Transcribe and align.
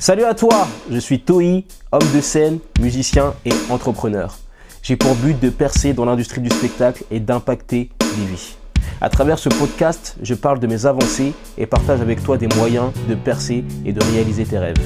Salut 0.00 0.24
à 0.24 0.32
toi, 0.32 0.66
je 0.90 0.96
suis 0.96 1.20
Toi, 1.20 1.62
homme 1.92 2.12
de 2.14 2.22
scène, 2.22 2.58
musicien 2.80 3.34
et 3.44 3.50
entrepreneur. 3.68 4.38
J'ai 4.82 4.96
pour 4.96 5.14
but 5.14 5.38
de 5.38 5.50
percer 5.50 5.92
dans 5.92 6.06
l'industrie 6.06 6.40
du 6.40 6.48
spectacle 6.48 7.04
et 7.10 7.20
d'impacter 7.20 7.90
des 8.16 8.24
vies. 8.24 8.56
À 9.02 9.10
travers 9.10 9.38
ce 9.38 9.50
podcast, 9.50 10.16
je 10.22 10.32
parle 10.32 10.58
de 10.58 10.66
mes 10.66 10.86
avancées 10.86 11.34
et 11.58 11.66
partage 11.66 12.00
avec 12.00 12.22
toi 12.22 12.38
des 12.38 12.48
moyens 12.56 12.92
de 13.10 13.14
percer 13.14 13.62
et 13.84 13.92
de 13.92 14.02
réaliser 14.02 14.46
tes 14.46 14.58
rêves. 14.58 14.80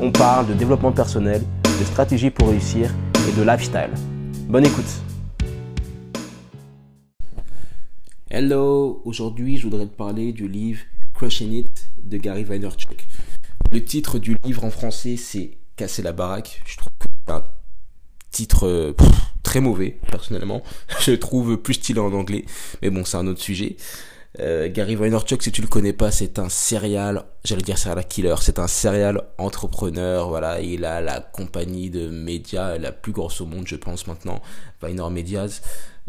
On 0.00 0.10
parle 0.10 0.46
de 0.46 0.54
développement 0.54 0.92
personnel, 0.92 1.42
de 1.64 1.84
stratégie 1.84 2.30
pour 2.30 2.48
réussir 2.48 2.88
et 3.28 3.38
de 3.38 3.42
lifestyle. 3.42 3.90
Bonne 4.48 4.64
écoute. 4.64 5.02
Hello, 8.30 9.02
aujourd'hui 9.04 9.58
je 9.58 9.64
voudrais 9.64 9.84
te 9.84 9.94
parler 9.94 10.32
du 10.32 10.48
livre 10.48 10.80
Crushing 11.12 11.52
It 11.52 11.90
de 12.02 12.16
Gary 12.16 12.44
Vaynerchuk. 12.44 13.06
Le 13.72 13.84
titre 13.84 14.18
du 14.18 14.36
livre 14.44 14.64
en 14.64 14.70
français, 14.70 15.16
c'est 15.16 15.58
Casser 15.76 16.02
la 16.02 16.12
baraque. 16.12 16.62
Je 16.64 16.76
trouve 16.76 16.92
que 16.98 17.08
c'est 17.26 17.32
un 17.32 17.44
titre 18.30 18.66
euh, 18.66 18.92
très 19.42 19.60
mauvais, 19.60 19.98
personnellement. 20.08 20.62
Je 21.00 21.12
trouve 21.12 21.56
plus 21.56 21.74
stylé 21.74 21.98
en 21.98 22.12
anglais. 22.12 22.44
Mais 22.82 22.90
bon, 22.90 23.04
c'est 23.04 23.16
un 23.16 23.26
autre 23.26 23.40
sujet. 23.40 23.76
Euh, 24.40 24.68
Gary 24.68 24.96
Vaynerchuk, 24.96 25.42
si 25.42 25.52
tu 25.52 25.62
le 25.62 25.68
connais 25.68 25.92
pas, 25.92 26.10
c'est 26.10 26.40
un 26.40 26.48
serial, 26.48 27.24
j'allais 27.44 27.62
dire 27.62 27.78
serial 27.78 28.06
killer, 28.06 28.34
c'est 28.40 28.58
un 28.58 28.66
serial 28.66 29.22
entrepreneur, 29.38 30.28
voilà, 30.28 30.60
il 30.60 30.84
a 30.84 31.00
la 31.00 31.20
compagnie 31.20 31.88
de 31.88 32.08
médias 32.08 32.76
la 32.78 32.90
plus 32.90 33.12
grosse 33.12 33.40
au 33.40 33.46
monde, 33.46 33.68
je 33.68 33.76
pense 33.76 34.08
maintenant, 34.08 34.42
Vayner 34.80 35.08
Medias. 35.10 35.60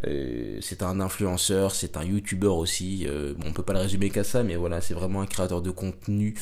Euh, 0.08 0.58
c'est 0.62 0.82
un 0.84 1.00
influenceur, 1.00 1.74
c'est 1.74 1.98
un 1.98 2.04
youtubeur 2.04 2.58
aussi. 2.58 3.06
Euh, 3.08 3.34
bon, 3.38 3.50
on 3.50 3.54
peut 3.54 3.64
pas 3.64 3.74
le 3.74 3.80
résumer 3.80 4.10
qu'à 4.10 4.24
ça, 4.24 4.44
mais 4.44 4.56
voilà, 4.56 4.82
c'est 4.82 4.94
vraiment 4.94 5.22
un 5.22 5.28
créateur 5.28 5.62
de 5.62 5.72
contenu 5.72 6.36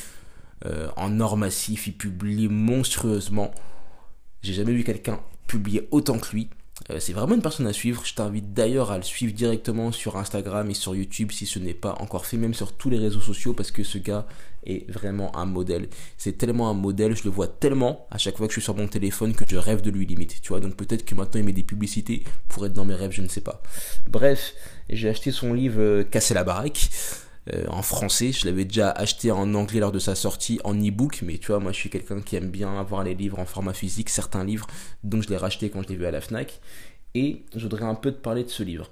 euh, 0.66 0.88
en 0.96 1.20
or 1.20 1.36
massif, 1.36 1.86
il 1.86 1.94
publie 1.94 2.48
monstrueusement. 2.48 3.52
J'ai 4.42 4.54
jamais 4.54 4.72
vu 4.72 4.84
quelqu'un 4.84 5.20
publier 5.46 5.88
autant 5.90 6.18
que 6.18 6.32
lui. 6.32 6.48
Euh, 6.90 6.98
c'est 6.98 7.12
vraiment 7.12 7.34
une 7.34 7.42
personne 7.42 7.66
à 7.66 7.72
suivre. 7.72 8.04
Je 8.04 8.14
t'invite 8.14 8.52
d'ailleurs 8.52 8.90
à 8.90 8.96
le 8.96 9.04
suivre 9.04 9.32
directement 9.32 9.92
sur 9.92 10.16
Instagram 10.16 10.68
et 10.70 10.74
sur 10.74 10.94
YouTube 10.94 11.30
si 11.30 11.46
ce 11.46 11.58
n'est 11.58 11.74
pas 11.74 11.96
encore 12.00 12.26
fait, 12.26 12.36
même 12.36 12.54
sur 12.54 12.72
tous 12.72 12.90
les 12.90 12.98
réseaux 12.98 13.20
sociaux, 13.20 13.52
parce 13.52 13.70
que 13.70 13.84
ce 13.84 13.98
gars 13.98 14.26
est 14.66 14.90
vraiment 14.90 15.36
un 15.36 15.46
modèle. 15.46 15.88
C'est 16.18 16.36
tellement 16.36 16.68
un 16.68 16.74
modèle, 16.74 17.16
je 17.16 17.24
le 17.24 17.30
vois 17.30 17.48
tellement 17.48 18.06
à 18.10 18.18
chaque 18.18 18.36
fois 18.36 18.46
que 18.46 18.52
je 18.52 18.60
suis 18.60 18.64
sur 18.64 18.74
mon 18.74 18.88
téléphone 18.88 19.34
que 19.34 19.44
je 19.48 19.56
rêve 19.56 19.82
de 19.82 19.90
lui 19.90 20.06
limite. 20.06 20.40
Tu 20.42 20.48
vois, 20.48 20.60
donc 20.60 20.74
peut-être 20.74 21.04
que 21.04 21.14
maintenant 21.14 21.40
il 21.40 21.46
met 21.46 21.52
des 21.52 21.62
publicités 21.62 22.24
pour 22.48 22.66
être 22.66 22.72
dans 22.72 22.84
mes 22.84 22.94
rêves, 22.94 23.12
je 23.12 23.22
ne 23.22 23.28
sais 23.28 23.40
pas. 23.40 23.62
Bref, 24.08 24.54
j'ai 24.90 25.08
acheté 25.08 25.30
son 25.30 25.52
livre 25.52 25.80
euh, 25.80 26.04
Casser 26.04 26.34
la 26.34 26.44
baraque. 26.44 26.90
Euh, 27.52 27.66
en 27.68 27.82
français. 27.82 28.32
Je 28.32 28.46
l'avais 28.46 28.64
déjà 28.64 28.90
acheté 28.90 29.30
en 29.30 29.52
anglais 29.54 29.80
lors 29.80 29.92
de 29.92 29.98
sa 29.98 30.14
sortie 30.14 30.60
en 30.64 30.74
e-book, 30.74 31.20
mais 31.22 31.36
tu 31.36 31.48
vois, 31.48 31.60
moi 31.60 31.72
je 31.72 31.76
suis 31.76 31.90
quelqu'un 31.90 32.22
qui 32.22 32.36
aime 32.36 32.50
bien 32.50 32.80
avoir 32.80 33.04
les 33.04 33.14
livres 33.14 33.38
en 33.38 33.44
format 33.44 33.74
physique, 33.74 34.08
certains 34.08 34.44
livres, 34.44 34.66
donc 35.02 35.24
je 35.24 35.28
l'ai 35.28 35.36
racheté 35.36 35.68
quand 35.68 35.82
je 35.82 35.88
l'ai 35.88 35.96
vu 35.96 36.06
à 36.06 36.10
la 36.10 36.22
Fnac. 36.22 36.58
Et 37.14 37.44
je 37.54 37.60
voudrais 37.60 37.84
un 37.84 37.96
peu 37.96 38.12
te 38.12 38.16
parler 38.18 38.44
de 38.44 38.48
ce 38.48 38.62
livre. 38.62 38.88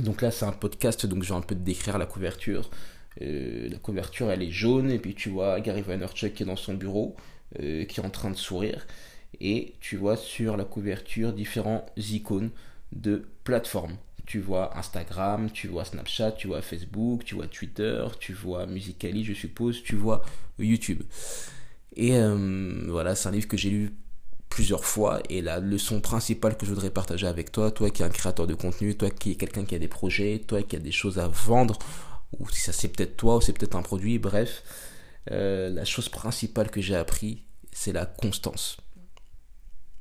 Donc 0.00 0.22
là, 0.22 0.30
c'est 0.30 0.44
un 0.44 0.52
podcast, 0.52 1.06
donc 1.06 1.24
je 1.24 1.30
vais 1.30 1.34
un 1.34 1.40
peu 1.40 1.56
te 1.56 1.60
décrire 1.60 1.98
la 1.98 2.06
couverture. 2.06 2.70
Euh, 3.20 3.68
la 3.68 3.78
couverture, 3.78 4.30
elle 4.30 4.44
est 4.44 4.50
jaune, 4.52 4.90
et 4.92 5.00
puis 5.00 5.16
tu 5.16 5.30
vois 5.30 5.60
Gary 5.60 5.82
Vaynerchuk 5.82 6.34
qui 6.34 6.44
est 6.44 6.46
dans 6.46 6.54
son 6.54 6.74
bureau, 6.74 7.16
euh, 7.60 7.84
qui 7.84 7.98
est 7.98 8.04
en 8.04 8.10
train 8.10 8.30
de 8.30 8.36
sourire. 8.36 8.86
Et 9.40 9.74
tu 9.80 9.96
vois 9.96 10.16
sur 10.16 10.56
la 10.56 10.64
couverture 10.64 11.32
différents 11.32 11.84
icônes 11.96 12.50
de 12.92 13.26
plateformes 13.42 13.96
tu 14.26 14.40
vois 14.40 14.76
Instagram, 14.76 15.50
tu 15.50 15.68
vois 15.68 15.84
Snapchat, 15.84 16.32
tu 16.32 16.48
vois 16.48 16.60
Facebook, 16.60 17.24
tu 17.24 17.36
vois 17.36 17.46
Twitter, 17.46 18.04
tu 18.18 18.32
vois 18.34 18.66
Musically, 18.66 19.24
je 19.24 19.32
suppose, 19.32 19.82
tu 19.82 19.96
vois 19.96 20.24
YouTube. 20.58 21.02
Et 21.94 22.16
euh, 22.16 22.84
voilà, 22.88 23.14
c'est 23.14 23.28
un 23.28 23.32
livre 23.32 23.48
que 23.48 23.56
j'ai 23.56 23.70
lu 23.70 23.92
plusieurs 24.48 24.84
fois 24.84 25.20
et 25.28 25.42
la 25.42 25.60
leçon 25.60 26.00
principale 26.00 26.56
que 26.56 26.66
je 26.66 26.70
voudrais 26.70 26.90
partager 26.90 27.26
avec 27.26 27.52
toi, 27.52 27.70
toi 27.70 27.90
qui 27.90 28.02
es 28.02 28.04
un 28.04 28.10
créateur 28.10 28.46
de 28.46 28.54
contenu, 28.54 28.96
toi 28.96 29.10
qui 29.10 29.32
es 29.32 29.34
quelqu'un 29.36 29.64
qui 29.64 29.74
a 29.74 29.78
des 29.78 29.88
projets, 29.88 30.40
toi 30.46 30.62
qui 30.62 30.76
a 30.76 30.78
des 30.78 30.92
choses 30.92 31.18
à 31.18 31.28
vendre, 31.28 31.78
ou 32.38 32.48
si 32.50 32.60
ça 32.60 32.72
c'est 32.72 32.88
peut-être 32.88 33.16
toi 33.16 33.36
ou 33.36 33.40
c'est 33.40 33.52
peut-être 33.52 33.76
un 33.76 33.82
produit, 33.82 34.18
bref, 34.18 34.62
euh, 35.30 35.70
la 35.70 35.84
chose 35.84 36.08
principale 36.08 36.70
que 36.70 36.80
j'ai 36.80 36.96
appris, 36.96 37.44
c'est 37.72 37.92
la 37.92 38.06
constance 38.06 38.78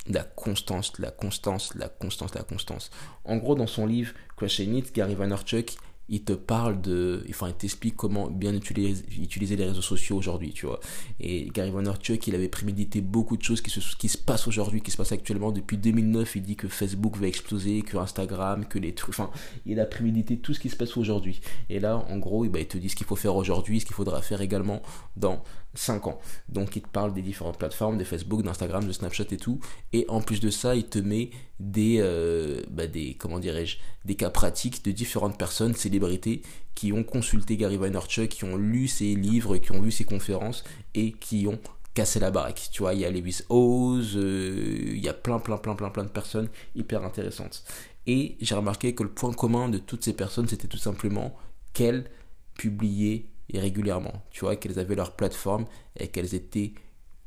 la 0.08 0.24
constance, 0.24 0.94
la 1.00 1.12
constance, 1.12 1.74
la 1.76 1.90
constance, 1.90 2.34
la 2.36 2.44
constance. 2.44 2.90
En 3.24 3.38
gros, 3.38 3.56
dans 3.56 3.68
son 3.68 3.86
livre 3.86 4.14
Crushing 4.38 4.76
It, 4.76 4.94
Gary 4.94 5.16
Vaynerchuk, 5.16 5.78
il 6.08 6.24
te 6.24 6.34
parle 6.34 6.82
de, 6.82 7.26
enfin, 7.30 7.48
il 7.48 7.56
t'explique 7.56 7.96
comment 7.96 8.30
bien 8.30 8.54
utiliser, 8.54 9.04
utiliser 9.20 9.56
les 9.56 9.66
réseaux 9.66 9.82
sociaux 9.82 10.18
aujourd'hui, 10.18 10.54
tu 10.54 10.68
vois. 10.68 10.80
Et 11.20 11.50
Gary 11.52 11.72
Vaynerchuk, 11.72 12.28
il 12.28 12.36
avait 12.36 12.48
prémédité 12.48 13.02
beaucoup 13.02 13.38
de 13.38 13.42
choses 13.42 13.62
qui 13.62 13.72
se, 13.72 13.80
qui 13.96 14.08
se 14.08 14.18
passent 14.18 14.48
aujourd'hui, 14.48 14.82
qui 14.82 14.92
se 14.92 14.98
passent 14.98 15.14
actuellement. 15.14 15.52
Depuis 15.52 15.78
2009, 15.78 16.36
il 16.36 16.44
dit 16.44 16.56
que 16.56 16.68
Facebook 16.68 17.18
va 17.18 17.28
exploser, 17.28 17.82
que 17.82 17.98
Instagram, 17.98 18.66
que 18.66 18.78
les 18.78 18.94
trucs, 18.94 19.16
enfin, 19.18 19.32
il 19.66 19.80
a 19.80 19.86
prémédité 19.86 20.38
tout 20.38 20.54
ce 20.54 20.60
qui 20.60 20.70
se 20.70 20.76
passe 20.76 20.96
aujourd'hui. 20.96 21.42
Et 21.70 21.80
là, 21.80 21.98
en 21.98 22.18
gros, 22.20 22.46
bah, 22.46 22.60
il 22.60 22.68
te 22.68 22.78
dit 22.78 22.90
ce 22.90 22.96
qu'il 22.96 23.08
faut 23.08 23.16
faire 23.16 23.36
aujourd'hui, 23.36 23.80
ce 23.80 23.86
qu'il 23.86 23.96
faudra 23.96 24.22
faire 24.22 24.42
également 24.42 24.84
dans 25.18 25.44
5 25.76 26.08
ans. 26.08 26.20
Donc, 26.50 26.76
il 26.76 26.82
te 26.82 26.88
parle 26.88 27.14
des 27.14 27.22
différentes 27.22 27.58
plateformes, 27.58 27.98
des 27.98 28.06
Facebook, 28.06 28.42
d'Instagram, 28.44 28.86
de 28.86 28.92
Snapchat 28.92 29.26
et 29.32 29.38
tout. 29.38 29.60
Et 29.94 30.06
en 30.10 30.22
plus 30.22 30.40
de 30.40 30.50
ça, 30.50 30.76
il 30.76 30.86
te 30.86 31.00
met 31.00 31.30
des, 31.60 31.98
euh, 32.00 32.64
bah, 32.70 32.88
des 32.88 33.16
comment 33.16 33.40
dirais-je, 33.40 33.78
des 34.06 34.16
cas 34.16 34.30
pratiques 34.30 34.84
de 34.86 34.92
différentes 34.92 35.38
personnes, 35.38 35.74
célébrités, 35.74 36.42
qui 36.74 36.92
ont 36.92 37.04
consulté 37.04 37.58
Gary 37.58 37.78
Vaynerchuk, 37.78 38.30
qui 38.30 38.44
ont 38.44 38.58
lu 38.58 38.88
ses 38.88 39.16
livres, 39.16 39.58
qui 39.58 39.72
ont 39.72 39.82
vu 39.82 39.92
ses 39.92 40.06
conférences 40.06 40.64
et 40.94 41.12
qui 41.14 41.48
ont 41.48 41.60
cassé 41.94 42.20
la 42.20 42.30
baraque. 42.30 42.70
Tu 42.72 42.82
vois, 42.82 42.94
il 42.94 43.00
y 43.00 43.06
a 43.06 43.10
Lewis 43.10 43.42
Howes, 43.50 44.16
euh, 44.16 44.92
il 44.94 45.04
y 45.04 45.08
a 45.08 45.14
plein, 45.14 45.40
plein, 45.40 45.58
plein, 45.58 45.76
plein, 45.76 45.90
plein 45.90 46.04
de 46.04 46.10
personnes 46.10 46.50
hyper 46.76 47.04
intéressantes. 47.04 47.64
Et 48.06 48.38
j'ai 48.40 48.54
remarqué 48.54 48.94
que 48.94 49.04
le 49.04 49.10
point 49.10 49.34
commun 49.34 49.70
de 49.70 49.80
toutes 49.80 50.04
ces 50.04 50.14
personnes, 50.14 50.48
c'était 50.48 50.68
tout 50.68 50.78
simplement 50.78 51.36
qu'elles 51.74 52.12
publiaient 52.56 53.26
régulièrement. 53.54 54.24
Tu 54.32 54.42
vois, 54.42 54.56
qu'elles 54.56 54.80
avaient 54.80 54.96
leur 54.96 55.16
plateforme 55.16 55.66
et 55.98 56.08
qu'elles 56.08 56.36
étaient 56.36 56.74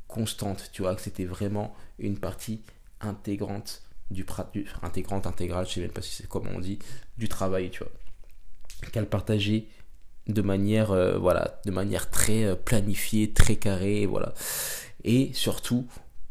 constantes. 0.07 0.71
Tu 0.73 0.83
vois, 0.83 0.95
que 0.95 1.01
c'était 1.01 1.25
vraiment 1.25 1.75
une 1.99 2.19
partie 2.19 2.63
intégrante 3.01 3.83
du, 4.11 4.25
du 4.53 4.67
intégrante, 4.83 5.27
intégrale, 5.27 5.67
je 5.67 5.75
sais 5.75 5.81
même 5.81 5.91
pas 5.91 6.03
si 6.03 6.15
c'est 6.15 6.29
comment 6.29 6.51
on 6.55 6.61
dit, 6.61 6.79
du 7.19 7.29
travail, 7.29 7.71
tu 7.71 7.81
vois. 7.81 7.93
Qu'elle 8.93 9.09
partageait 9.09 9.67
de 10.27 10.43
manière, 10.43 10.91
euh, 10.93 11.19
voilà, 11.19 11.61
de 11.65 11.71
manière 11.71 12.11
très 12.11 12.45
euh, 12.45 12.55
planifiée, 12.55 13.33
très 13.33 13.57
carrée, 13.57 14.07
voilà. 14.07 14.35
Et 15.05 15.33
surtout, 15.33 15.87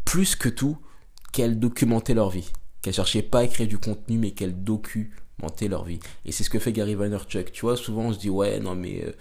plus 0.06 0.36
que 0.36 0.50
tout, 0.50 0.78
qu'elle 1.34 1.59
documentait 1.59 2.14
leur 2.14 2.30
vie. 2.30 2.52
Qu'elle 2.81 2.94
cherchait 2.94 3.22
pas 3.22 3.40
à 3.40 3.44
écrire 3.44 3.68
du 3.68 3.78
contenu, 3.78 4.18
mais 4.18 4.31
qu'elle 4.31 4.64
documentait 5.38 5.68
leur 5.68 5.84
vie. 5.84 6.00
Et 6.25 6.31
c'est 6.31 6.44
ce 6.44 6.50
que 6.50 6.59
fait 6.59 6.72
Gary 6.72 6.96
Vaynerchuk. 6.96 7.52
Tu 7.52 7.62
vois, 7.62 7.78
souvent 7.78 8.03
on 8.03 8.14
se 8.14 8.20
dit 8.20 8.30
ouais, 8.30 8.59
non 8.59 8.75
mais 8.75 9.03
euh, 9.06 9.12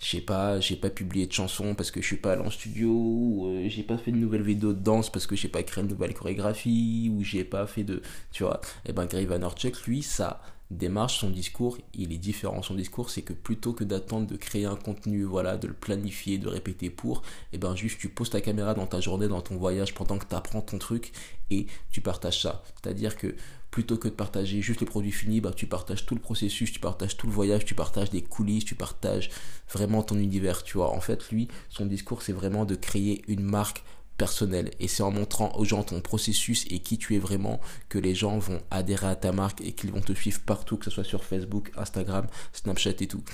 je 0.00 0.08
sais 0.08 0.20
pas, 0.20 0.60
j'ai 0.60 0.76
pas 0.76 0.90
publié 0.90 1.26
de 1.26 1.32
chansons 1.32 1.74
parce 1.74 1.90
que 1.90 2.00
je 2.00 2.06
suis 2.06 2.16
pas 2.16 2.32
allé 2.32 2.42
en 2.42 2.50
studio, 2.50 2.90
ou 2.90 3.46
euh, 3.48 3.68
j'ai 3.68 3.82
pas 3.82 3.98
fait 3.98 4.12
de 4.12 4.16
nouvelles 4.16 4.42
vidéos 4.42 4.72
de 4.72 4.80
danse 4.80 5.10
parce 5.10 5.26
que 5.26 5.36
j'ai 5.36 5.48
pas 5.48 5.62
créé 5.62 5.82
une 5.82 5.90
nouvelle 5.90 6.14
chorégraphie, 6.14 7.12
ou 7.14 7.22
j'ai 7.22 7.44
pas 7.44 7.66
fait 7.66 7.84
de, 7.84 8.02
tu 8.32 8.44
vois. 8.44 8.60
Et 8.84 8.90
eh 8.90 8.92
ben 8.92 9.06
Gary 9.06 9.26
Vaynerchuk, 9.26 9.86
lui, 9.86 10.02
sa 10.02 10.40
démarche, 10.70 11.18
son 11.18 11.30
discours, 11.30 11.78
il 11.92 12.12
est 12.12 12.18
différent. 12.18 12.62
Son 12.62 12.74
discours, 12.74 13.10
c'est 13.10 13.22
que 13.22 13.32
plutôt 13.32 13.72
que 13.74 13.84
d'attendre 13.84 14.26
de 14.26 14.36
créer 14.36 14.64
un 14.64 14.76
contenu, 14.76 15.24
voilà, 15.24 15.56
de 15.56 15.68
le 15.68 15.74
planifier, 15.74 16.38
de 16.38 16.48
répéter 16.48 16.90
pour, 16.90 17.18
et 17.52 17.54
eh 17.56 17.58
ben 17.58 17.76
juste 17.76 18.00
tu 18.00 18.08
poses 18.08 18.30
ta 18.30 18.40
caméra 18.40 18.74
dans 18.74 18.86
ta 18.86 19.00
journée, 19.00 19.28
dans 19.28 19.42
ton 19.42 19.56
voyage, 19.56 19.94
pendant 19.94 20.18
que 20.18 20.26
tu 20.26 20.34
apprends 20.34 20.62
ton 20.62 20.78
truc 20.78 21.12
et 21.50 21.66
tu 21.90 22.00
partages 22.00 22.40
ça. 22.42 22.62
C'est-à-dire 22.82 23.16
que 23.16 23.34
plutôt 23.74 23.96
que 23.96 24.06
de 24.06 24.14
partager 24.14 24.62
juste 24.62 24.78
le 24.78 24.86
produit 24.86 25.10
fini, 25.10 25.40
bah, 25.40 25.50
tu 25.52 25.66
partages 25.66 26.06
tout 26.06 26.14
le 26.14 26.20
processus, 26.20 26.70
tu 26.70 26.78
partages 26.78 27.16
tout 27.16 27.26
le 27.26 27.32
voyage, 27.32 27.64
tu 27.64 27.74
partages 27.74 28.08
des 28.08 28.22
coulisses, 28.22 28.64
tu 28.64 28.76
partages 28.76 29.30
vraiment 29.68 30.04
ton 30.04 30.16
univers, 30.16 30.62
tu 30.62 30.76
vois. 30.76 30.90
En 30.92 31.00
fait, 31.00 31.28
lui, 31.32 31.48
son 31.70 31.84
discours, 31.84 32.22
c'est 32.22 32.32
vraiment 32.32 32.66
de 32.66 32.76
créer 32.76 33.24
une 33.26 33.42
marque 33.42 33.82
personnelle. 34.16 34.70
Et 34.78 34.86
c'est 34.86 35.02
en 35.02 35.10
montrant 35.10 35.56
aux 35.56 35.64
gens 35.64 35.82
ton 35.82 36.00
processus 36.00 36.66
et 36.70 36.78
qui 36.78 36.98
tu 36.98 37.16
es 37.16 37.18
vraiment 37.18 37.60
que 37.88 37.98
les 37.98 38.14
gens 38.14 38.38
vont 38.38 38.62
adhérer 38.70 39.08
à 39.08 39.16
ta 39.16 39.32
marque 39.32 39.60
et 39.60 39.72
qu'ils 39.72 39.90
vont 39.90 40.00
te 40.00 40.12
suivre 40.12 40.38
partout, 40.46 40.76
que 40.76 40.84
ce 40.84 40.92
soit 40.92 41.02
sur 41.02 41.24
Facebook, 41.24 41.72
Instagram, 41.76 42.28
Snapchat 42.52 43.00
et 43.00 43.08
tout. 43.08 43.24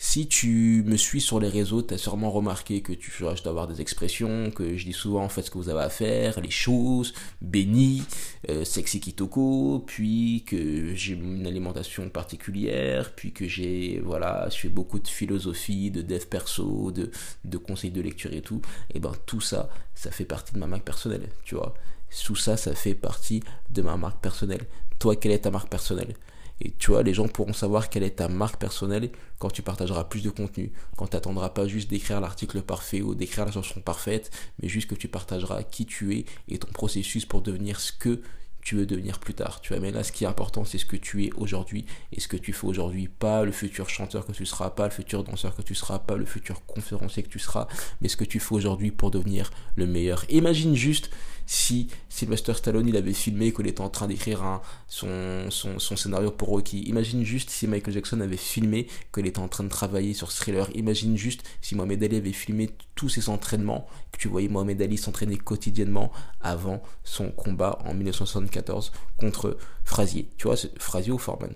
Si 0.00 0.28
tu 0.28 0.84
me 0.86 0.96
suis 0.96 1.20
sur 1.20 1.40
les 1.40 1.48
réseaux, 1.48 1.82
tu 1.82 1.92
as 1.92 1.98
sûrement 1.98 2.30
remarqué 2.30 2.82
que 2.82 2.92
tu, 2.92 3.10
je 3.10 3.42
dois 3.42 3.66
des 3.66 3.80
expressions, 3.80 4.52
que 4.52 4.76
je 4.76 4.84
dis 4.84 4.92
souvent 4.92 5.24
en 5.24 5.28
fait 5.28 5.42
ce 5.42 5.50
que 5.50 5.58
vous 5.58 5.68
avez 5.68 5.80
à 5.80 5.90
faire, 5.90 6.40
les 6.40 6.50
choses, 6.50 7.14
béni, 7.42 8.04
euh, 8.48 8.64
sexy 8.64 9.00
kitoko, 9.00 9.82
puis 9.84 10.44
que 10.46 10.94
j'ai 10.94 11.14
une 11.14 11.48
alimentation 11.48 12.08
particulière, 12.10 13.12
puis 13.16 13.32
que 13.32 13.48
j'ai, 13.48 13.98
voilà, 13.98 14.48
je 14.52 14.58
fais 14.58 14.68
beaucoup 14.68 15.00
de 15.00 15.08
philosophie, 15.08 15.90
de 15.90 16.02
dev 16.02 16.26
perso, 16.26 16.92
de, 16.92 17.10
de 17.44 17.58
conseils 17.58 17.90
de 17.90 18.00
lecture 18.00 18.32
et 18.32 18.40
tout. 18.40 18.62
Et 18.94 19.00
ben 19.00 19.12
tout 19.26 19.40
ça, 19.40 19.68
ça 19.96 20.12
fait 20.12 20.24
partie 20.24 20.52
de 20.54 20.60
ma 20.60 20.68
marque 20.68 20.84
personnelle, 20.84 21.28
tu 21.42 21.56
vois. 21.56 21.74
Tout 22.24 22.36
ça, 22.36 22.56
ça 22.56 22.72
fait 22.76 22.94
partie 22.94 23.42
de 23.70 23.82
ma 23.82 23.96
marque 23.96 24.20
personnelle. 24.22 24.64
Toi, 25.00 25.16
quelle 25.16 25.32
est 25.32 25.40
ta 25.40 25.50
marque 25.50 25.68
personnelle? 25.68 26.14
Et 26.60 26.72
tu 26.78 26.90
vois, 26.90 27.02
les 27.02 27.14
gens 27.14 27.28
pourront 27.28 27.52
savoir 27.52 27.88
quelle 27.88 28.02
est 28.02 28.16
ta 28.16 28.28
marque 28.28 28.60
personnelle 28.60 29.10
quand 29.38 29.50
tu 29.50 29.62
partageras 29.62 30.04
plus 30.04 30.22
de 30.22 30.30
contenu, 30.30 30.72
quand 30.96 31.06
tu 31.06 31.16
n'attendras 31.16 31.50
pas 31.50 31.68
juste 31.68 31.88
d'écrire 31.88 32.20
l'article 32.20 32.62
parfait 32.62 33.00
ou 33.00 33.14
d'écrire 33.14 33.44
la 33.44 33.52
chanson 33.52 33.80
parfaite, 33.80 34.30
mais 34.60 34.68
juste 34.68 34.88
que 34.90 34.96
tu 34.96 35.08
partageras 35.08 35.62
qui 35.62 35.86
tu 35.86 36.16
es 36.16 36.24
et 36.48 36.58
ton 36.58 36.68
processus 36.68 37.24
pour 37.24 37.42
devenir 37.42 37.78
ce 37.78 37.92
que 37.92 38.20
tu 38.68 38.74
veux 38.74 38.86
devenir 38.86 39.18
plus 39.18 39.34
tard. 39.34 39.60
Tu 39.62 39.72
vois, 39.72 39.80
mais 39.80 39.90
là, 39.90 40.02
ce 40.02 40.12
qui 40.12 40.24
est 40.24 40.26
important, 40.26 40.64
c'est 40.64 40.76
ce 40.76 40.84
que 40.84 40.96
tu 40.96 41.24
es 41.24 41.32
aujourd'hui 41.36 41.86
et 42.12 42.20
ce 42.20 42.28
que 42.28 42.36
tu 42.36 42.52
fais 42.52 42.66
aujourd'hui. 42.66 43.08
Pas 43.08 43.44
le 43.44 43.52
futur 43.52 43.88
chanteur 43.88 44.26
que 44.26 44.32
tu 44.32 44.44
seras, 44.44 44.70
pas 44.70 44.84
le 44.84 44.90
futur 44.90 45.24
danseur 45.24 45.56
que 45.56 45.62
tu 45.62 45.74
seras, 45.74 46.00
pas 46.00 46.16
le 46.16 46.26
futur 46.26 46.64
conférencier 46.66 47.22
que 47.22 47.28
tu 47.28 47.38
seras, 47.38 47.66
mais 48.02 48.08
ce 48.08 48.16
que 48.16 48.24
tu 48.24 48.40
fais 48.40 48.54
aujourd'hui 48.54 48.90
pour 48.90 49.10
devenir 49.10 49.50
le 49.76 49.86
meilleur. 49.86 50.24
Imagine 50.28 50.74
juste 50.74 51.10
si 51.48 51.88
Sylvester 52.10 52.52
Stallone 52.52 52.88
il 52.88 52.96
avait 52.98 53.14
filmé 53.14 53.54
qu'il 53.54 53.66
était 53.66 53.80
en 53.80 53.88
train 53.88 54.06
d'écrire 54.06 54.60
son, 54.86 55.48
scénario 55.96 56.30
pour 56.30 56.48
Rocky. 56.48 56.82
Imagine 56.82 57.24
juste 57.24 57.48
si 57.48 57.66
Michael 57.66 57.94
Jackson 57.94 58.20
avait 58.20 58.36
filmé 58.36 58.86
qu'il 59.14 59.26
était 59.26 59.38
en 59.38 59.48
train 59.48 59.64
de 59.64 59.70
travailler 59.70 60.12
sur 60.12 60.30
Thriller. 60.30 60.68
Imagine 60.74 61.16
juste 61.16 61.42
si 61.62 61.74
Mohamed 61.74 62.04
Ali 62.04 62.16
avait 62.16 62.32
filmé 62.32 62.68
tous 62.94 63.08
ses 63.08 63.30
entraînements, 63.30 63.86
que 64.12 64.18
tu 64.18 64.28
voyais 64.28 64.48
Mohamed 64.48 64.82
Ali 64.82 64.98
s'entraîner 64.98 65.38
quotidiennement 65.38 66.12
avant 66.42 66.82
son 67.02 67.30
combat 67.30 67.78
en 67.86 67.94
1974 67.94 68.92
contre 69.16 69.56
Frazier. 69.84 70.28
Tu 70.36 70.48
vois, 70.48 70.56
Frazier 70.78 71.12
ou 71.12 71.18
Foreman? 71.18 71.54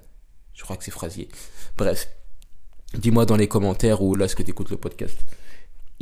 Je 0.54 0.62
crois 0.62 0.78
que 0.78 0.84
c'est 0.84 0.90
Frazier. 0.90 1.28
Bref, 1.76 2.08
dis-moi 2.94 3.26
dans 3.26 3.36
les 3.36 3.46
commentaires 3.46 4.00
ou 4.00 4.14
là 4.14 4.26
ce 4.26 4.36
que 4.36 4.42
tu 4.42 4.52
écoutes 4.52 4.70
le 4.70 4.78
podcast? 4.78 5.18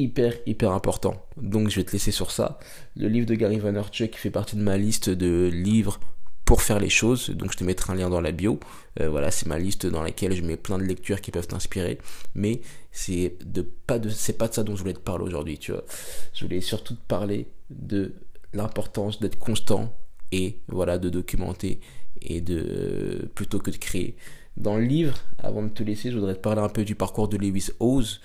Hyper 0.01 0.35
hyper 0.47 0.73
important. 0.73 1.15
Donc 1.37 1.69
je 1.69 1.77
vais 1.77 1.85
te 1.85 1.93
laisser 1.93 2.11
sur 2.11 2.31
ça. 2.31 2.59
Le 2.97 3.09
livre 3.09 3.27
de 3.27 3.35
Gary 3.35 3.59
Vaynerchuk 3.59 4.17
fait 4.17 4.31
partie 4.31 4.57
de 4.57 4.63
ma 4.63 4.77
liste 4.77 5.11
de 5.11 5.51
livres 5.53 6.01
pour 6.45 6.63
faire 6.63 6.81
les 6.81 6.89
choses. 6.89 7.31
Donc 7.31 7.53
je 7.53 7.57
te 7.57 7.63
mettrai 7.63 7.93
un 7.93 7.97
lien 7.97 8.11
dans 8.11 8.21
la 8.21 8.33
bio. 8.33 8.59
Euh, 9.01 9.09
voilà, 9.09 9.31
c'est 9.31 9.47
ma 9.47 9.59
liste 9.59 9.87
dans 9.87 10.03
laquelle 10.03 10.35
je 10.35 10.43
mets 10.43 10.57
plein 10.57 10.79
de 10.79 10.83
lectures 10.83 11.21
qui 11.21 11.31
peuvent 11.31 11.47
t'inspirer. 11.47 11.99
Mais 12.35 12.61
c'est 12.91 13.37
de 13.45 13.63
pas 13.63 13.99
de 13.99 14.09
c'est 14.09 14.37
pas 14.37 14.49
de 14.49 14.55
ça 14.55 14.65
dont 14.65 14.75
je 14.75 14.81
voulais 14.81 14.95
te 14.95 14.99
parler 14.99 15.25
aujourd'hui. 15.25 15.59
Tu 15.59 15.71
vois, 15.73 15.85
je 16.33 16.45
voulais 16.45 16.61
surtout 16.61 16.95
te 16.95 17.07
parler 17.07 17.47
de 17.71 18.15
l'importance 18.53 19.21
d'être 19.21 19.39
constant 19.39 19.95
et 20.33 20.59
voilà 20.67 20.99
de 20.99 21.09
documenter 21.09 21.81
et 22.23 22.41
de 22.41 23.31
plutôt 23.35 23.59
que 23.59 23.71
de 23.71 23.77
créer. 23.77 24.17
Dans 24.57 24.77
le 24.77 24.85
livre, 24.85 25.15
avant 25.39 25.63
de 25.63 25.69
te 25.69 25.83
laisser, 25.83 26.11
je 26.11 26.17
voudrais 26.17 26.35
te 26.35 26.41
parler 26.41 26.61
un 26.61 26.69
peu 26.69 26.85
du 26.85 26.95
parcours 26.95 27.29
de 27.29 27.37
Lewis 27.37 27.71
Howes. 27.81 28.21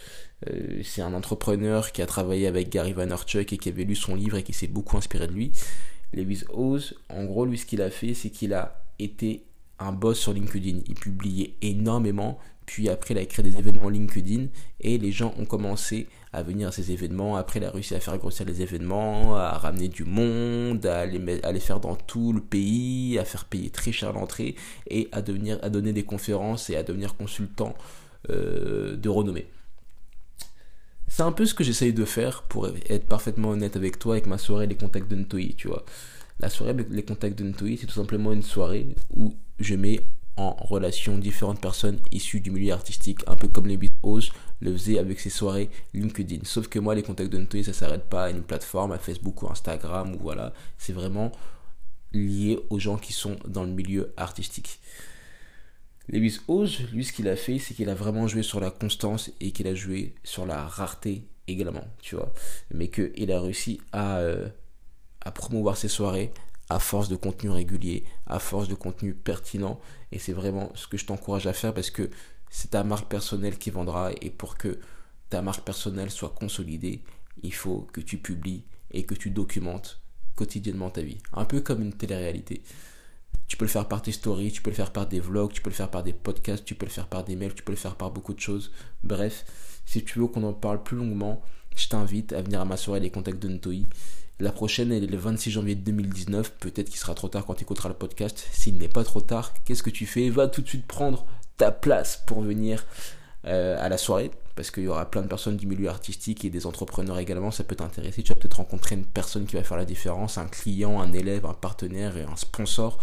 Euh, 0.50 0.82
c'est 0.84 1.02
un 1.02 1.14
entrepreneur 1.14 1.92
qui 1.92 2.02
a 2.02 2.06
travaillé 2.06 2.48
avec 2.48 2.70
Gary 2.70 2.94
Vaynerchuk 2.94 3.54
et 3.54 3.58
qui 3.58 3.70
avait 3.70 3.84
lu 3.84 3.96
son 3.96 4.16
livre 4.16 4.38
et 4.38 4.44
qui 4.44 4.54
s'est 4.54 4.68
beaucoup 4.68 4.98
inspiré 4.98 5.28
de 5.28 5.34
lui. 5.34 5.52
Lewis 6.14 6.44
Howes, 6.54 6.94
en 7.10 7.26
gros, 7.26 7.46
lui, 7.46 7.58
ce 7.58 7.66
qu'il 7.66 7.82
a 7.82 7.90
fait, 7.90 8.14
c'est 8.14 8.30
qu'il 8.30 8.54
a 8.54 8.84
été 9.00 9.46
un 9.80 9.92
boss 9.92 10.20
sur 10.20 10.34
LinkedIn. 10.34 10.80
Il 10.88 10.96
publiait 10.96 11.56
énormément, 11.62 12.40
puis 12.66 12.90
après, 12.90 13.14
il 13.14 13.18
a 13.18 13.26
créé 13.26 13.44
des 13.44 13.58
événements 13.58 13.90
LinkedIn 13.90 14.48
et 14.82 14.98
les 14.98 15.12
gens 15.12 15.34
ont 15.38 15.46
commencé 15.46 16.08
à 16.34 16.44
venir 16.44 16.68
à 16.70 16.72
ces 16.72 16.92
événements. 16.92 17.36
Après, 17.38 17.60
il 17.60 17.66
a 17.66 17.72
réussi 17.72 17.96
à 17.96 18.00
faire 18.00 18.18
grossir 18.18 18.46
les 18.46 18.62
événements, 18.62 19.36
à 19.36 19.58
ramener 19.58 19.88
du 19.88 20.04
monde, 20.04 20.86
à 20.86 21.06
les, 21.06 21.60
faire 21.60 21.80
dans 21.80 21.96
tout 21.96 22.34
le 22.34 22.42
pays, 22.42 23.18
à 23.20 23.26
faire 23.26 23.46
payer 23.46 23.70
très 23.70 23.92
cher 23.92 24.14
l'entrée 24.14 24.56
et 24.90 25.10
à 25.12 25.22
donner 25.22 25.94
des 25.94 26.04
conférences 26.04 26.70
et 26.70 26.76
à 26.76 26.84
devenir 26.84 27.16
consultant 27.16 27.76
euh, 28.30 28.96
de 28.96 29.10
renommée. 29.10 29.48
C'est 31.08 31.24
un 31.24 31.32
peu 31.32 31.46
ce 31.46 31.54
que 31.54 31.64
j'essaye 31.64 31.94
de 31.94 32.04
faire 32.04 32.44
pour 32.44 32.68
être 32.68 33.06
parfaitement 33.06 33.50
honnête 33.50 33.76
avec 33.76 34.00
toi 34.00 34.16
avec 34.16 34.26
ma 34.26 34.38
soirée 34.38 34.68
Les 34.68 34.76
Contacts 34.76 35.10
de 35.10 35.16
Ntoi, 35.16 35.54
tu 35.56 35.68
vois. 35.68 35.86
La 36.40 36.50
soirée 36.50 36.76
Les 36.90 37.04
Contacts 37.04 37.38
de 37.38 37.46
Ntoi, 37.46 37.78
c'est 37.80 37.86
tout 37.86 37.94
simplement 37.94 38.34
une 38.34 38.42
soirée 38.42 38.88
où 39.16 39.36
je 39.60 39.76
mets 39.76 40.02
en 40.38 40.54
relation 40.54 41.18
différentes 41.18 41.62
personnes 41.62 42.00
issues 42.12 42.42
du 42.42 42.52
milieu 42.52 42.74
artistique, 42.74 43.20
un 43.28 43.36
peu 43.36 43.48
comme 43.48 43.68
les 43.68 43.78
Beatles 43.78 44.32
le 44.60 44.72
faisaient 44.74 45.00
avec 45.00 45.20
ses 45.20 45.30
soirées 45.30 45.70
LinkedIn. 45.94 46.42
Sauf 46.44 46.68
que 46.68 46.80
moi, 46.80 46.96
les 46.96 47.04
contacts 47.04 47.32
de 47.32 47.40
Ntoi, 47.40 47.64
ça 47.64 47.74
s'arrête 47.74 48.06
pas 48.06 48.26
à 48.26 48.30
une 48.30 48.44
plateforme, 48.44 48.92
à 48.92 48.98
Facebook 48.98 49.44
ou 49.44 49.50
Instagram, 49.50 50.16
ou 50.16 50.20
voilà. 50.20 50.54
C'est 50.78 50.94
vraiment 50.94 51.32
lié 52.12 52.60
aux 52.70 52.80
gens 52.80 52.98
qui 52.98 53.14
sont 53.14 53.38
dans 53.48 53.64
le 53.64 53.72
milieu 53.72 54.14
artistique. 54.18 54.80
Lewis 56.08 56.40
Howes, 56.48 56.70
lui, 56.94 57.04
ce 57.04 57.14
qu'il 57.14 57.28
a 57.28 57.36
fait, 57.36 57.58
c'est 57.58 57.74
qu'il 57.74 57.90
a 57.90 57.96
vraiment 57.96 58.28
joué 58.28 58.44
sur 58.44 58.60
la 58.60 58.72
constance 58.72 59.32
et 59.42 59.52
qu'il 59.52 59.68
a 59.68 59.74
joué 59.74 60.16
sur 60.24 60.46
la 60.46 60.66
rareté 60.66 61.24
également, 61.48 61.86
tu 62.02 62.16
vois. 62.16 62.34
Mais 62.72 62.90
qu'il 62.90 63.32
a 63.32 63.42
réussi 63.42 63.82
à, 63.92 64.18
euh, 64.18 64.48
à 65.22 65.32
promouvoir 65.32 65.78
ses 65.78 65.88
soirées 65.88 66.32
à 66.70 66.80
force 66.80 67.10
de 67.10 67.16
contenu 67.16 67.50
régulier, 67.50 68.04
à 68.26 68.40
force 68.40 68.68
de 68.68 68.76
contenu 68.76 69.14
pertinent. 69.14 69.80
Et 70.12 70.20
c'est 70.20 70.34
vraiment 70.34 70.72
ce 70.76 70.88
que 70.88 70.98
je 70.98 71.06
t'encourage 71.06 71.48
à 71.48 71.54
faire 71.54 71.74
parce 71.74 71.92
que 71.92 72.10
c'est 72.50 72.72
ta 72.72 72.84
marque 72.84 73.10
personnelle 73.10 73.58
qui 73.58 73.70
vendra. 73.70 74.12
Et 74.22 74.30
pour 74.30 74.58
que 74.58 74.80
ta 75.30 75.42
marque 75.42 75.64
personnelle 75.64 76.12
soit 76.12 76.30
consolidée, 76.30 77.04
il 77.44 77.54
faut 77.54 77.88
que 77.94 78.02
tu 78.02 78.18
publies 78.18 78.64
et 78.92 79.06
que 79.06 79.16
tu 79.16 79.30
documentes 79.30 80.02
quotidiennement 80.36 80.90
ta 80.90 81.02
vie. 81.02 81.18
Un 81.34 81.46
peu 81.46 81.62
comme 81.62 81.82
une 81.82 81.94
télé-réalité. 81.94 82.62
Tu 83.48 83.58
peux 83.58 83.66
le 83.66 83.70
faire 83.70 83.88
par 83.88 84.02
tes 84.02 84.12
stories, 84.12 84.52
tu 84.52 84.62
peux 84.62 84.72
le 84.72 84.76
faire 84.76 84.92
par 84.92 85.08
des 85.08 85.20
vlogs, 85.20 85.52
tu 85.52 85.62
peux 85.62 85.70
le 85.70 85.76
faire 85.76 85.92
par 85.92 86.04
des 86.04 86.14
podcasts, 86.14 86.66
tu 86.66 86.74
peux 86.74 86.86
le 86.86 86.92
faire 86.92 87.08
par 87.08 87.24
des 87.24 87.36
mails, 87.36 87.54
tu 87.54 87.62
peux 87.62 87.72
le 87.72 87.78
faire 87.78 87.96
par 87.96 88.10
beaucoup 88.12 88.34
de 88.34 88.40
choses. 88.40 88.72
Bref, 89.04 89.46
si 89.86 90.04
tu 90.04 90.20
veux 90.20 90.28
qu'on 90.28 90.44
en 90.44 90.54
parle 90.54 90.82
plus 90.82 90.98
longuement, 90.98 91.44
je 91.76 91.88
t'invite 91.88 92.34
à 92.34 92.42
venir 92.42 92.62
à 92.62 92.66
ma 92.66 92.78
soirée 92.78 93.00
Les 93.00 93.12
Contacts 93.12 93.42
de 93.42 93.50
Ntoi. 93.50 93.84
La 94.40 94.52
prochaine, 94.52 94.92
est 94.92 95.00
le 95.00 95.18
26 95.18 95.52
janvier 95.52 95.76
2019. 95.76 96.54
Peut-être 96.60 96.90
qu'il 96.90 97.00
sera 97.00 97.14
trop 97.16 97.30
tard 97.30 97.46
quand 97.46 97.54
tu 97.54 97.64
écouteras 97.64 97.90
le 97.90 97.96
podcast. 97.96 98.48
S'il 98.52 98.78
n'est 98.78 98.90
pas 98.90 99.04
trop 99.04 99.22
tard, 99.22 99.54
qu'est-ce 99.64 99.84
que 99.84 99.90
tu 99.90 100.06
fais? 100.06 100.30
Va 100.30 100.48
tout 100.48 100.62
de 100.62 100.68
suite 100.68 100.86
prendre 100.86 101.26
ta 101.58 101.72
place 101.72 102.22
pour 102.28 102.42
venir 102.42 102.86
euh, 103.46 103.78
à 103.80 103.88
la 103.88 103.98
soirée. 103.98 104.32
Parce 104.56 104.72
qu'il 104.72 104.84
y 104.84 104.88
aura 104.88 105.10
plein 105.10 105.22
de 105.22 105.28
personnes 105.28 105.58
du 105.58 105.68
milieu 105.68 105.90
artistique 105.90 106.44
et 106.44 106.50
des 106.50 106.66
entrepreneurs 106.66 107.20
également. 107.20 107.52
Ça 107.52 107.64
peut 107.64 107.76
t'intéresser. 107.76 108.24
Tu 108.24 108.34
vas 108.34 108.40
peut-être 108.40 108.58
rencontrer 108.58 108.96
une 108.96 109.06
personne 109.06 109.46
qui 109.46 109.56
va 109.56 109.64
faire 109.64 109.78
la 109.78 109.86
différence. 109.86 110.38
Un 110.38 110.48
client, 110.48 111.00
un 111.02 111.14
élève, 111.14 111.46
un 111.46 111.54
partenaire 111.54 112.18
et 112.18 112.24
un 112.24 112.36
sponsor 112.36 113.00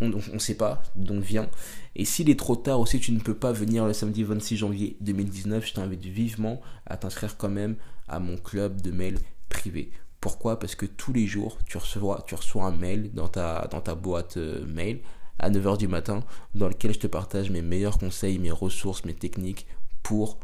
on 0.00 0.08
ne 0.08 0.38
sait 0.38 0.56
pas, 0.56 0.82
donc 0.96 1.22
viens. 1.22 1.48
Et 1.96 2.04
s'il 2.04 2.30
est 2.30 2.38
trop 2.38 2.56
tard 2.56 2.80
aussi, 2.80 3.00
tu 3.00 3.12
ne 3.12 3.20
peux 3.20 3.34
pas 3.34 3.52
venir 3.52 3.86
le 3.86 3.92
samedi 3.92 4.22
26 4.22 4.56
janvier 4.56 4.96
2019, 5.00 5.66
je 5.66 5.74
t'invite 5.74 6.04
vivement 6.04 6.60
à 6.86 6.96
t'inscrire 6.96 7.36
quand 7.36 7.48
même 7.48 7.76
à 8.08 8.18
mon 8.18 8.36
club 8.36 8.80
de 8.80 8.90
mail 8.90 9.18
privé. 9.48 9.90
Pourquoi? 10.20 10.58
Parce 10.58 10.74
que 10.74 10.86
tous 10.86 11.12
les 11.12 11.26
jours, 11.26 11.58
tu 11.66 11.76
reçois, 11.76 12.24
un 12.64 12.70
mail 12.72 13.12
dans 13.12 13.28
ta, 13.28 13.68
dans 13.70 13.80
ta 13.80 13.94
boîte 13.94 14.36
euh, 14.38 14.64
mail 14.66 15.00
à 15.38 15.50
9h 15.50 15.78
du 15.78 15.88
matin 15.88 16.22
dans 16.54 16.68
lequel 16.68 16.94
je 16.94 17.00
te 17.00 17.06
partage 17.06 17.50
mes 17.50 17.62
meilleurs 17.62 17.98
conseils, 17.98 18.38
mes 18.38 18.50
ressources, 18.50 19.04
mes 19.04 19.14
techniques 19.14 19.66
pour 20.02 20.38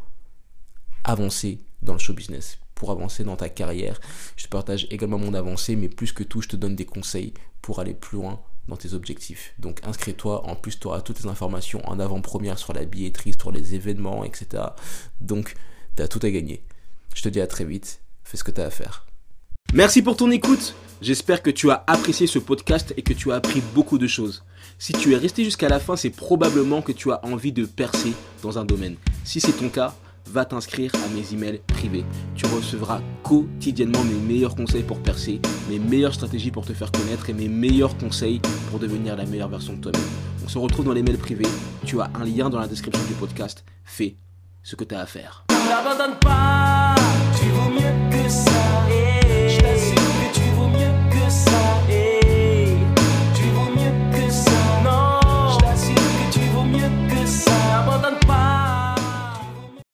avancer 1.04 1.60
dans 1.82 1.94
le 1.94 1.98
show 1.98 2.12
business, 2.12 2.58
pour 2.74 2.90
avancer 2.90 3.24
dans 3.24 3.36
ta 3.36 3.48
carrière. 3.48 4.00
Je 4.36 4.44
te 4.44 4.48
partage 4.50 4.86
également 4.90 5.18
mon 5.18 5.34
avancée, 5.34 5.76
mais 5.76 5.88
plus 5.88 6.12
que 6.12 6.24
tout, 6.24 6.42
je 6.42 6.48
te 6.48 6.56
donne 6.56 6.76
des 6.76 6.86
conseils 6.86 7.32
pour 7.62 7.78
aller 7.78 7.94
plus 7.94 8.18
loin 8.18 8.40
dans 8.68 8.76
tes 8.76 8.94
objectifs. 8.94 9.54
Donc 9.58 9.80
inscris-toi, 9.84 10.46
en 10.46 10.56
plus 10.56 10.78
tu 10.78 10.86
auras 10.86 11.00
toutes 11.00 11.20
les 11.20 11.26
informations 11.26 11.86
en 11.88 11.98
avant-première 11.98 12.58
sur 12.58 12.72
la 12.72 12.84
billetterie, 12.84 13.34
sur 13.38 13.52
les 13.52 13.74
événements, 13.74 14.24
etc. 14.24 14.62
Donc 15.20 15.54
tu 15.96 16.02
as 16.02 16.08
tout 16.08 16.20
à 16.22 16.30
gagner. 16.30 16.62
Je 17.14 17.22
te 17.22 17.28
dis 17.28 17.40
à 17.40 17.46
très 17.46 17.64
vite, 17.64 18.00
fais 18.30 18.36
ce 18.36 18.44
que 18.44 18.52
tu 18.52 18.60
as 18.60 18.66
à 18.66 18.70
faire. 18.70 19.06
Merci 19.74 20.02
pour 20.02 20.16
ton 20.16 20.30
écoute. 20.30 20.74
J'espère 21.02 21.42
que 21.42 21.50
tu 21.50 21.70
as 21.70 21.82
apprécié 21.86 22.26
ce 22.26 22.38
podcast 22.38 22.94
et 22.96 23.02
que 23.02 23.12
tu 23.12 23.32
as 23.32 23.36
appris 23.36 23.62
beaucoup 23.74 23.98
de 23.98 24.06
choses. 24.06 24.44
Si 24.78 24.92
tu 24.92 25.14
es 25.14 25.16
resté 25.16 25.44
jusqu'à 25.44 25.68
la 25.68 25.80
fin, 25.80 25.96
c'est 25.96 26.10
probablement 26.10 26.82
que 26.82 26.92
tu 26.92 27.10
as 27.10 27.24
envie 27.24 27.52
de 27.52 27.64
percer 27.64 28.12
dans 28.42 28.58
un 28.58 28.64
domaine. 28.64 28.96
Si 29.24 29.40
c'est 29.40 29.52
ton 29.52 29.68
cas, 29.68 29.94
va 30.26 30.44
t'inscrire 30.44 30.92
à 30.94 31.08
mes 31.14 31.32
emails 31.32 31.60
privés. 31.66 32.04
Tu 32.36 32.46
recevras 32.46 33.00
quotidiennement 33.24 34.04
mes 34.04 34.34
meilleurs 34.34 34.54
conseils 34.54 34.82
pour 34.82 35.00
percer, 35.00 35.40
mes 35.68 35.78
meilleures 35.78 36.14
stratégies 36.14 36.50
pour 36.50 36.66
te 36.66 36.72
faire 36.72 36.92
connaître 36.92 37.30
et 37.30 37.32
mes 37.32 37.48
meilleurs 37.48 37.96
conseils 37.96 38.40
pour 38.70 38.78
devenir 38.78 39.16
la 39.16 39.24
meilleure 39.24 39.48
version 39.48 39.72
de 39.72 39.80
toi-même. 39.80 40.06
On 40.44 40.48
se 40.48 40.58
retrouve 40.58 40.84
dans 40.84 40.92
les 40.92 41.02
mails 41.02 41.18
privés. 41.18 41.48
Tu 41.84 42.00
as 42.00 42.10
un 42.14 42.24
lien 42.24 42.48
dans 42.50 42.60
la 42.60 42.68
description 42.68 43.04
du 43.06 43.14
podcast. 43.14 43.64
Fais 43.82 44.16
ce 44.62 44.76
que 44.76 44.84
tu 44.84 44.94
as 44.94 45.00
à 45.00 45.06
faire. 45.06 45.46
side. 48.30 48.89